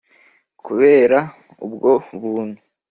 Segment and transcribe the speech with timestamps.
[0.63, 1.19] kubera
[1.65, 1.91] ubwo
[2.21, 2.61] buntu